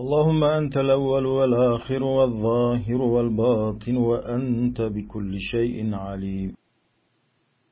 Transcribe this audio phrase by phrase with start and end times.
[0.00, 6.54] اللهم أنت الأول والآخر والظاهر والباطن وأنت بكل شيء عليم.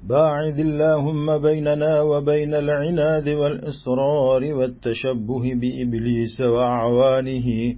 [0.00, 7.76] باعد اللهم بيننا وبين العناد والإصرار والتشبه بإبليس وأعوانه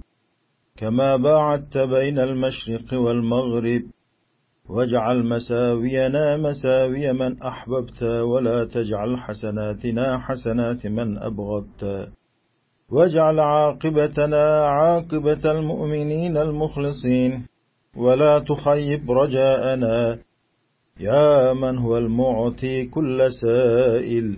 [0.77, 3.81] كما باعدت بين المشرق والمغرب.
[4.69, 12.11] واجعل مساوينا مساوي من أحببت ولا تجعل حسناتنا حسنات من أبغضت.
[12.91, 17.45] واجعل عاقبتنا عاقبة المؤمنين المخلصين.
[17.97, 20.17] ولا تخيب رجاءنا
[20.99, 24.37] يا من هو المعطي كل سائل.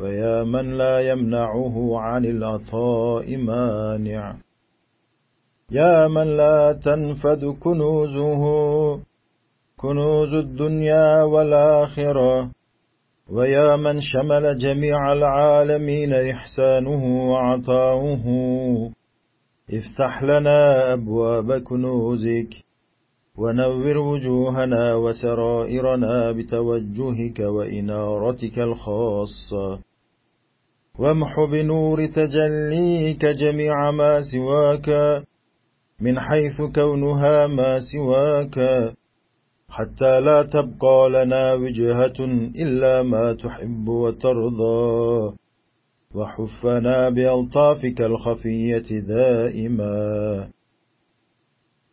[0.00, 4.36] ويا من لا يمنعه عن العطاء مانع.
[5.70, 8.42] يا من لا تنفد كنوزه
[9.76, 12.50] كنوز الدنيا والآخرة.
[13.32, 18.24] ويا من شمل جميع العالمين إحسانه وعطاؤه.
[19.72, 22.48] افتح لنا أبواب كنوزك
[23.38, 29.78] ونور وجوهنا وسرائرنا بتوجهك وإنارتك الخاصة.
[30.98, 34.88] وامح بنور تجليك جميع ما سواك
[36.00, 38.58] من حيث كونها ما سواك.
[39.70, 42.24] حتى لا تبقى لنا وجهة
[42.56, 45.34] إلا ما تحب وترضى.
[46.14, 50.48] وحفنا بألطافك الخفية دائما.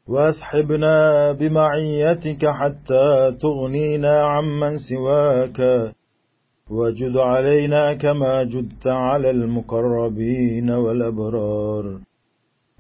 [0.08, 5.92] وأسحبنا بمعيتك حتى تغنينا عمن سواك.
[6.70, 12.00] وجد علينا كما جدت على المقربين والأبرار.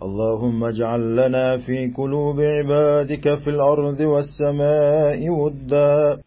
[0.01, 6.17] اللهم اجعل لنا في قلوب عبادك في الأرض والسماء ودا.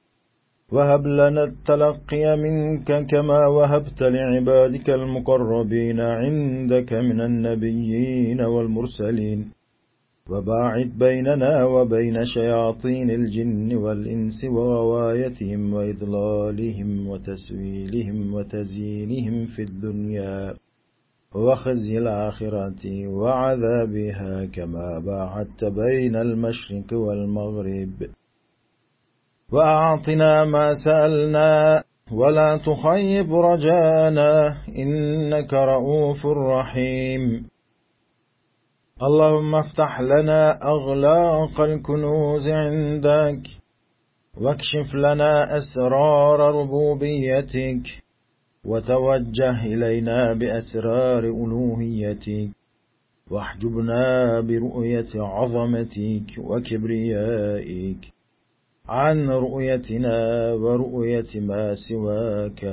[0.72, 9.50] وهب لنا التلقي منك كما وهبت لعبادك المقربين عندك من النبيين والمرسلين.
[10.30, 20.54] وباعد بيننا وبين شياطين الجن والإنس وغوايتهم وإضلالهم وتسويلهم وتزيينهم في الدنيا.
[21.34, 28.10] وخزي الآخرة وعذابها كما باعدت بين المشرق والمغرب.
[29.52, 37.48] وأعطنا ما سألنا ولا تخيب رجانا إنك رؤوف رحيم.
[39.02, 43.42] اللهم افتح لنا أغلاق الكنوز عندك
[44.40, 48.07] واكشف لنا أسرار ربوبيتك.
[48.68, 52.48] وتوجه إلينا بأسرار ألوهيتك.
[53.30, 57.98] واحجبنا برؤية عظمتك وكبريائك.
[58.88, 62.64] عن رؤيتنا ورؤية ما سواك.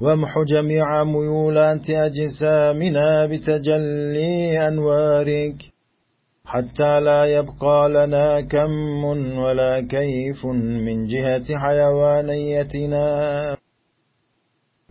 [0.00, 5.56] وامح جميع ميولات أجسامنا بتجلي أنوارك.
[6.44, 9.04] حتى لا يبقى لنا كم
[9.38, 10.46] ولا كيف
[10.86, 13.04] من جهة حيوانيتنا.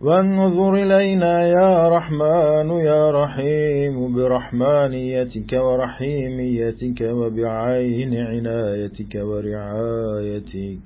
[0.04, 10.84] وانظر إلينا يا رحمن يا رحيم برحمانيتك ورحيميتك وبعين عنايتك ورعايتك.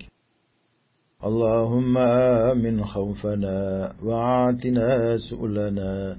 [1.24, 1.98] اللهم
[2.50, 6.16] آمن خوفنا وعاتنا سؤلنا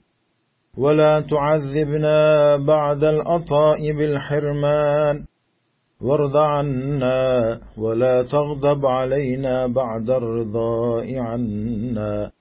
[0.78, 2.18] ولا تعذبنا
[2.58, 5.26] بعد الأطاء بالحرمان
[6.02, 12.32] وارض عنا ولا تغضب علينا بعد الرضاء عنا.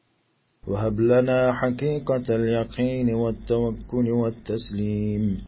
[0.69, 5.45] وهب لنا حقيقة اليقين والتوكل والتسليم.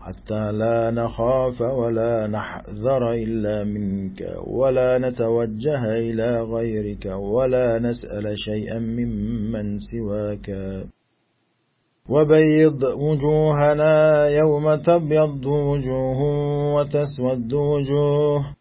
[0.00, 9.78] حتى لا نخاف ولا نحذر إلا منك ولا نتوجه إلى غيرك ولا نسأل شيئا ممن
[9.78, 10.48] سواك.
[12.08, 16.20] وبيض وجوهنا يوم تبيض وجوه
[16.74, 18.57] وتسود وجوه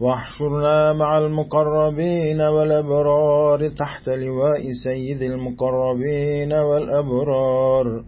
[0.00, 8.04] واحشرنا مع المقربين والأبرار تحت لواء سيد المقربين والأبرار.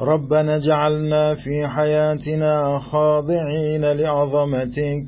[0.00, 5.06] ربنا اجعلنا في حياتنا خاضعين لعظمتك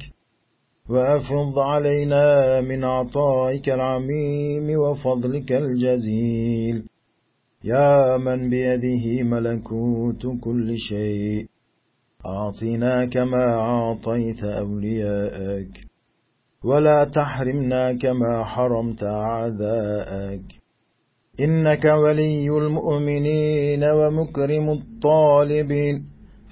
[0.90, 6.84] وأفض علينا من عطائك العميم وفضلك الجزيل.
[7.64, 11.57] يا من بيده ملكوت كل شيء.
[12.26, 15.68] أعطنا كما أعطيت أولياءك
[16.64, 20.42] ولا تحرمنا كما حرمت أعداءك.
[21.40, 26.04] إنك ولي المؤمنين ومكرم الطالبين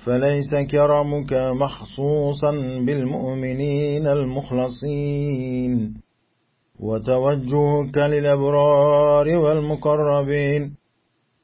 [0.05, 2.51] فليس كرمك مخصوصا
[2.87, 5.95] بالمؤمنين المخلصين.
[6.81, 10.75] وتوجهك للأبرار والمقربين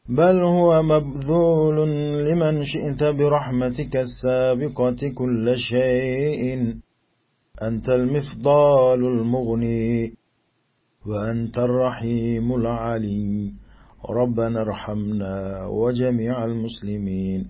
[0.09, 1.89] بل هو مبذول
[2.29, 6.75] لمن شئت برحمتك السابقة كل شيء
[7.63, 10.13] أنت المفضال المغني
[11.07, 13.53] وأنت الرحيم العلي
[14.11, 17.47] ربنا ارحمنا وجميع المسلمين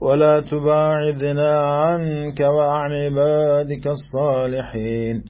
[0.00, 5.24] ولا تباعدنا عنك وعن عبادك الصالحين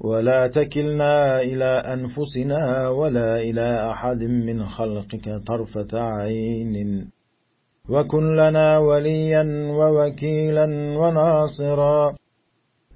[0.00, 7.10] ولا تكلنا إلى أنفسنا ولا إلى أحد من خلقك طرفة عين.
[7.90, 10.64] وكن لنا وليا ووكيلا
[10.98, 12.14] وناصرا.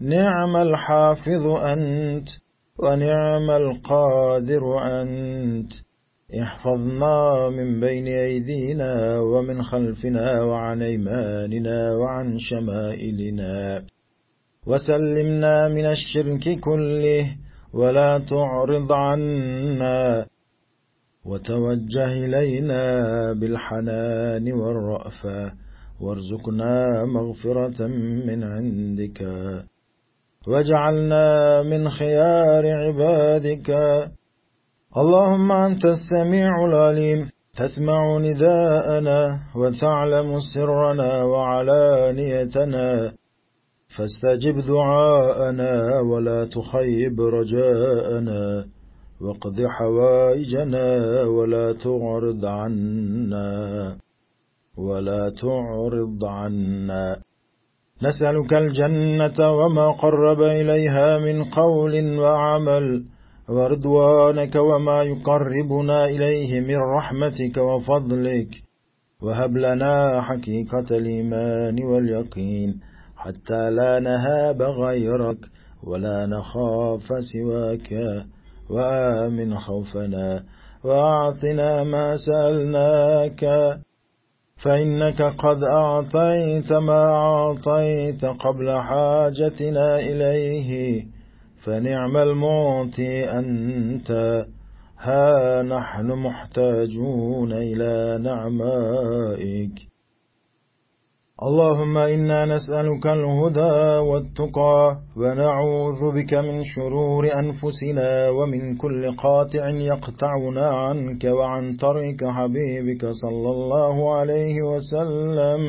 [0.01, 2.29] نعم الحافظ أنت
[2.79, 4.63] ونعم القادر
[5.03, 5.73] أنت.
[6.43, 13.83] احفظنا من بين أيدينا ومن خلفنا وعن أيماننا وعن شمائلنا.
[14.67, 17.37] وسلمنا من الشرك كله
[17.75, 20.27] ولا تعرض عنا
[21.25, 22.83] وتوجه إلينا
[23.33, 25.53] بالحنان والرأفة
[26.01, 27.87] وارزقنا مغفرة
[28.27, 29.19] من عندك
[30.49, 31.27] واجعلنا
[31.63, 33.71] من خيار عبادك.
[34.97, 37.31] اللهم أنت السميع العليم.
[37.57, 43.13] تسمع نداءنا وتعلم سرنا وعلانيتنا.
[43.97, 48.65] فاستجب دعاءنا ولا تخيب رجاءنا
[49.21, 50.87] واقض حوائجنا
[51.23, 53.97] ولا تعرض عنا
[54.79, 57.17] ولا تعرض عنا.
[58.03, 63.05] نسألك الجنة وما قرب إليها من قول وعمل
[63.49, 68.49] ورضوانك وما يقربنا إليه من رحمتك وفضلك.
[69.23, 72.81] وهب لنا حقيقة الإيمان واليقين.
[73.25, 75.39] حتى لا نهاب غيرك
[75.83, 77.93] ولا نخاف سواك.
[78.71, 80.43] وآمن خوفنا
[80.85, 83.45] وأعطنا ما سألناك.
[84.65, 91.05] فإنك قد أعطيت ما أعطيت قبل حاجتنا إليه.
[91.63, 94.41] فنعم المعطي أنت.
[94.99, 99.94] ها نحن محتاجون إلى نعمائك.
[101.49, 111.25] اللهم إنا نسألك الهدى والتقى ونعوذ بك من شرور أنفسنا ومن كل قاطع يقطعنا عنك
[111.25, 115.61] وعن طريق حبيبك صلى الله عليه وسلم.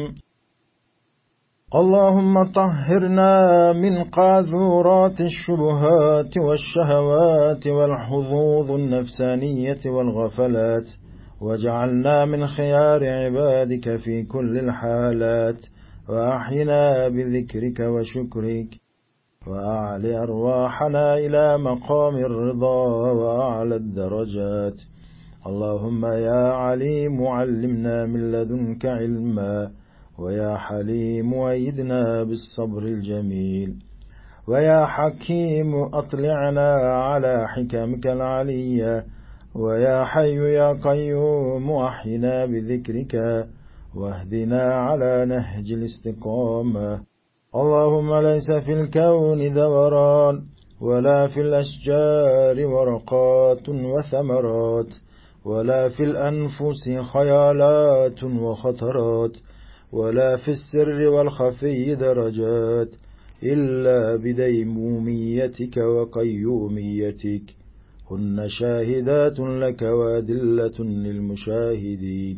[1.75, 3.33] اللهم طهرنا
[3.73, 11.04] من قاذورات الشبهات والشهوات والحظوظ النفسانية والغفلات.
[11.45, 15.55] وجعلنا من خيار عبادك في كل الحالات
[16.09, 18.67] وأحينا بذكرك وشكرك
[19.47, 24.77] وأعلي أرواحنا إلى مقام الرضا وأعلى الدرجات.
[25.47, 29.71] اللهم يا عليم علمنا من لدنك علما
[30.19, 33.75] ويا حليم ويدنا بالصبر الجميل.
[34.47, 36.71] ويا حكيم أطلعنا
[37.09, 39.05] على حكمك العليه
[39.55, 43.13] ويا حي يا قيوم أحينا بذكرك
[43.95, 47.01] واهدنا على نهج الاستقامة.
[47.55, 50.41] اللهم ليس في الكون دوران
[50.81, 54.87] ولا في الأشجار ورقات وثمرات
[55.45, 59.37] ولا في الأنفس خيالات وخطرات
[59.91, 62.89] ولا في السر والخفي درجات
[63.43, 67.64] إلا بديموميتك وقيوميتك.
[68.11, 72.37] هن شاهدات لك وأدلة للمشاهدين.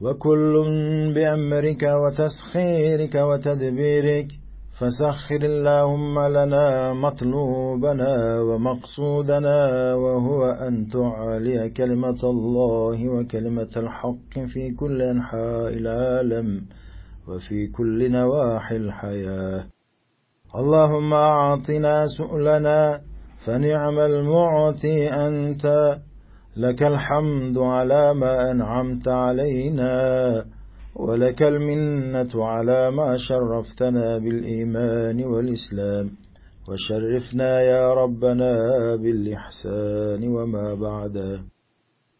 [0.00, 0.54] وكل
[1.14, 4.28] بأمرك وتسخيرك وتدبيرك
[4.78, 9.56] فسخر اللهم لنا مطلوبنا ومقصودنا
[9.94, 16.62] وهو أن تعلي كلمة الله وكلمة الحق في كل أنحاء العالم
[17.28, 19.64] وفي كل نواحي الحياة.
[20.54, 23.00] اللهم أعطنا سؤلنا
[23.46, 25.66] فنعم المعطي أنت
[26.56, 29.94] لك الحمد على ما أنعمت علينا
[30.96, 36.10] ولك المنة على ما شرفتنا بالإيمان والإسلام
[36.68, 38.52] وشرفنا يا ربنا
[38.96, 41.40] بالإحسان وما بعده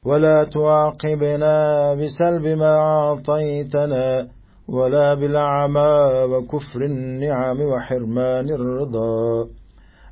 [0.05, 1.55] ولا تعاقبنا
[1.95, 4.29] بسلب ما أعطيتنا
[4.69, 5.91] ولا بالعمى
[6.31, 9.49] وكفر النعم وحرمان الرضا.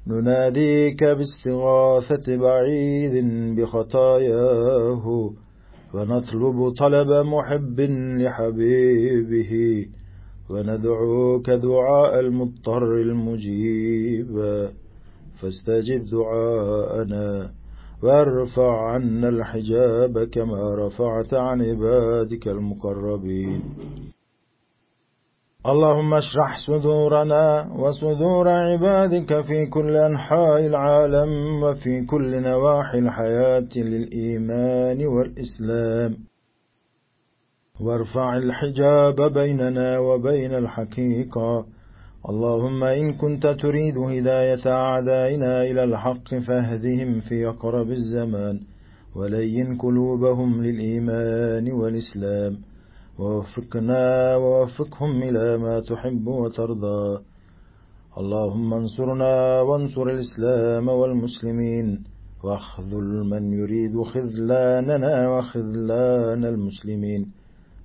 [0.09, 3.25] نناديك باستغاثة بعيد
[3.57, 5.33] بخطاياه
[5.95, 7.81] ونطلب طلب محب
[8.21, 9.87] لحبيبه
[10.51, 14.69] وندعوك دعاء المضطر المجيب.
[15.43, 17.51] فاستجب دعاءنا
[18.03, 23.63] وارفع عنا الحجاب كما رفعت عن عبادك المقربين.
[25.73, 36.17] اللهم اشرح صدورنا وصدور عبادك في كل أنحاء العالم وفي كل نواحي الحياة للإيمان والإسلام.
[37.81, 41.67] وارفع الحجاب بيننا وبين الحقيقة.
[42.29, 48.61] اللهم إن كنت تريد هداية أعدائنا إلى الحق فاهدهم في أقرب الزمان
[49.17, 52.57] ولين قلوبهم للإيمان والإسلام.
[53.19, 57.23] ووفقنا ووفقهم إلى ما تحب وترضى.
[58.19, 62.05] اللهم انصرنا وانصر الإسلام والمسلمين
[62.45, 67.27] واخذل من يريد خذلاننا وخذلان المسلمين.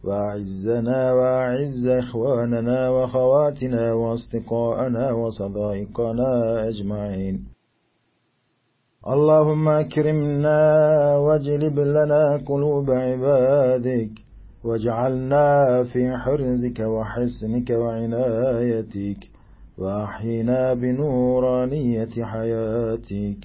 [0.03, 6.31] وأعزنا وأعز إخواننا وخواتنا وأصدقاءنا وصدائقنا
[6.67, 7.45] أجمعين.
[9.07, 10.59] اللهم أكرمنا
[11.17, 14.11] واجلب لنا قلوب عبادك.
[14.63, 19.17] واجعلنا في حرزك وحسنك وعنايتك
[19.77, 23.37] وأحينا بنورانية حياتك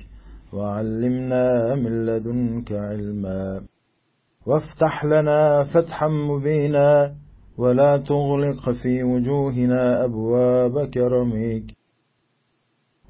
[0.52, 3.60] وعلمنا من لدنك علما
[4.46, 7.14] وافتح لنا فتحا مبينا
[7.58, 11.62] ولا تغلق في وجوهنا أبواب كرمك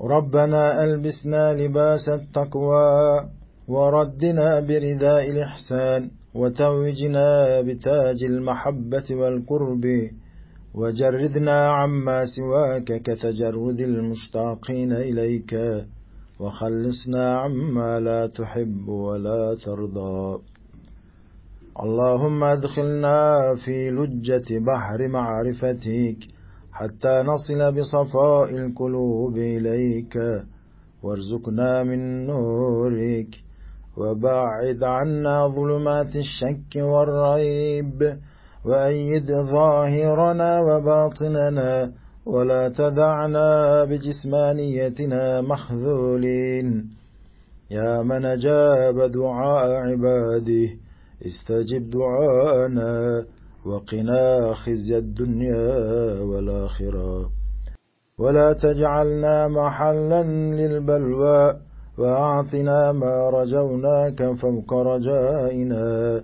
[0.01, 3.29] ربنا ألبسنا لباس التقوى
[3.69, 9.85] وردنا برداء الإحسان وتوجنا بتاج المحبة والقرب
[10.75, 15.53] وجردنا عما سواك كتجرد المشتاقين إليك
[16.41, 20.39] وخلصنا عما لا تحب ولا ترضى.
[21.83, 26.17] اللهم ادخلنا في لجة بحر معرفتك
[26.73, 30.15] حتى نصل بصفاء القلوب إليك
[31.03, 33.46] وارزقنا من نورك
[33.97, 38.19] وباعد عنا ظلمات الشك والريب
[38.65, 41.93] وأيد ظاهرنا وباطننا
[42.27, 46.91] ولا تدعنا بجسمانيتنا مخذولين.
[47.71, 50.69] يا من أجاب دعاء عباده
[51.27, 53.25] استجب دعانا
[53.67, 57.31] وقنا خزي الدنيا والآخرة.
[58.19, 60.23] ولا تجعلنا محلا
[60.59, 61.66] للبلوى
[61.99, 66.23] وأعطنا ما رجوناك فوق رجائنا.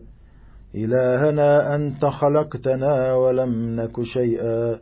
[0.75, 4.79] إلهنا أنت خلقتنا ولم نك شيئا.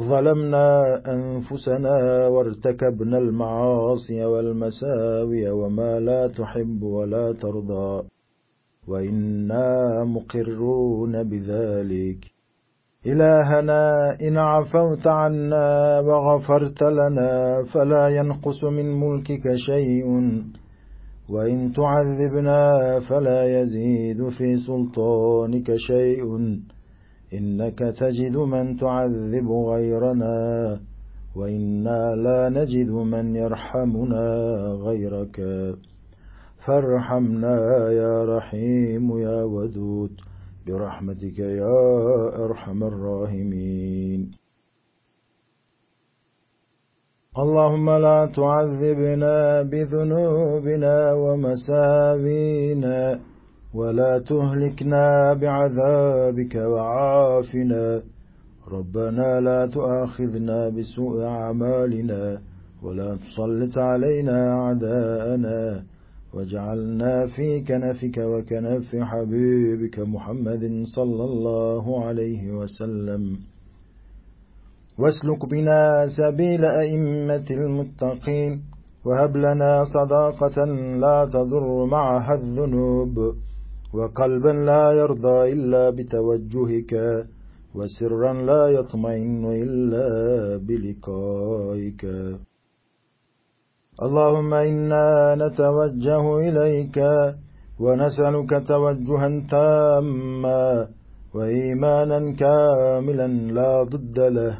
[0.00, 8.08] ظلمنا أنفسنا وارتكبنا المعاصي والمساوي وما لا تحب ولا ترضى.
[8.88, 12.41] وإنا مقرون بذلك.
[13.06, 20.06] إلهنا إن عفوت عنا وغفرت لنا فلا ينقص من ملكك شيء.
[21.30, 26.22] وإن تعذبنا فلا يزيد في سلطانك شيء.
[27.34, 30.80] إنك تجد من تعذب غيرنا
[31.36, 34.26] وإنا لا نجد من يرحمنا
[34.86, 35.40] غيرك.
[36.66, 37.56] فارحمنا
[37.90, 40.31] يا رحيم يا ودود.
[40.66, 44.30] برحمتك يا أرحم الراحمين.
[47.38, 53.20] اللهم لا تعذبنا بذنوبنا ومساوينا
[53.74, 58.02] ولا تهلكنا بعذابك وعافنا.
[58.68, 62.40] ربنا لا تؤاخذنا بسوء أعمالنا
[62.82, 65.84] ولا تسلط علينا أعداءنا.
[66.34, 70.64] وجعلنا في كنفك وكنف حبيبك محمد
[70.96, 73.36] صلى الله عليه وسلم.
[74.98, 78.60] واسلك بنا سبيل أئمة المتقين
[79.04, 80.64] وهب لنا صداقة
[81.04, 83.18] لا تضر معها الذنوب
[83.94, 86.92] وقلبا لا يرضى إلا بتوجهك
[87.74, 90.06] وسرا لا يطمئن إلا
[90.56, 92.02] بلقائك.
[94.00, 96.96] اللهم إنا نتوجه إليك
[97.80, 100.88] ونسألك توجها تاما
[101.34, 104.58] وإيمانا كاملا لا ضد له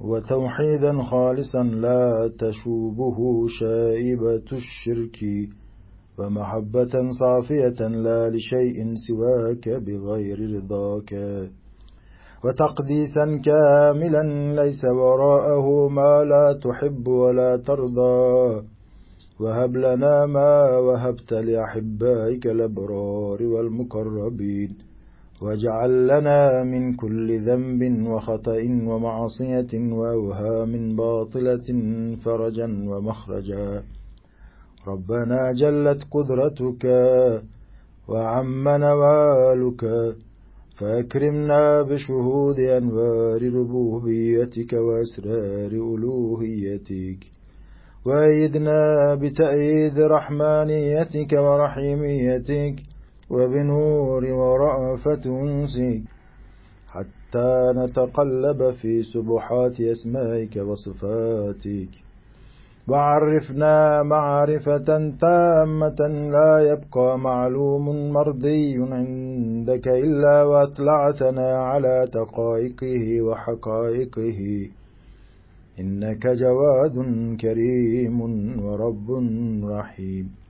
[0.00, 5.18] وتوحيدا خالصا لا تشوبه شائبة الشرك
[6.18, 11.10] ومحبة صافية لا لشيء سواك بغير رضاك
[12.44, 14.22] وتقديسا كاملا
[14.62, 18.73] ليس وراءه ما لا تحب ولا ترضى
[19.40, 24.76] وهب لنا ما وهبت لأحبائك الأبرار والمقربين.
[25.42, 31.68] واجعل لنا من كل ذنب وخطأ ومعصية وأوهام باطلة
[32.24, 33.82] فرجا ومخرجا.
[34.86, 36.84] ربنا جلت قدرتك
[38.08, 40.14] وعم نوالك
[40.78, 47.33] فأكرمنا بشهود أنوار ربوبيتك وأسرار ألوهيتك.
[48.06, 52.74] وأيدنا بتأييد رحمانيتك ورحيميتك
[53.30, 56.02] وبنور ورأفة أنسك
[56.88, 61.88] حتى نتقلب في سبحات أسمائك وصفاتك.
[62.88, 64.88] وعرفنا معرفة
[65.20, 66.00] تامة
[66.36, 74.40] لا يبقى معلوم مرضي عندك إلا وأطلعتنا على دقائقه وحقائقه.
[75.80, 76.96] إنك جواد
[77.40, 78.18] كريم
[78.64, 79.08] ورب
[79.64, 80.43] رحيم.